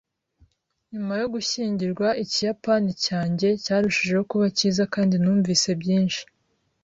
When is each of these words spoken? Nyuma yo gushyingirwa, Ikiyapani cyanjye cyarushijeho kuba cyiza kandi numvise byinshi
Nyuma 0.91 1.13
yo 1.21 1.27
gushyingirwa, 1.33 2.07
Ikiyapani 2.23 2.91
cyanjye 3.05 3.47
cyarushijeho 3.63 4.23
kuba 4.31 4.45
cyiza 4.57 4.83
kandi 4.93 5.15
numvise 5.21 5.69
byinshi 5.81 6.21